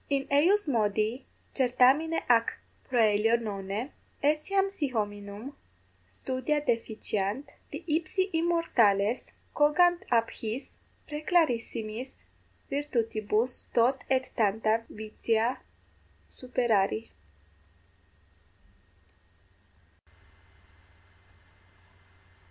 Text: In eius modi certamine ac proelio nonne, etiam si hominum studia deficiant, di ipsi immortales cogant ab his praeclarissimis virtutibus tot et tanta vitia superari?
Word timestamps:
In 0.09 0.25
eius 0.31 0.67
modi 0.67 1.25
certamine 1.55 2.23
ac 2.27 2.53
proelio 2.89 3.35
nonne, 3.39 3.91
etiam 4.23 4.67
si 4.69 4.87
hominum 4.91 5.53
studia 6.07 6.59
deficiant, 6.59 7.47
di 7.71 7.83
ipsi 7.87 8.31
immortales 8.33 9.27
cogant 9.53 10.03
ab 10.11 10.31
his 10.31 10.73
praeclarissimis 11.07 12.23
virtutibus 12.71 13.65
tot 13.75 14.03
et 14.09 14.31
tanta 14.35 14.83
vitia 14.89 15.59
superari? 16.31 17.11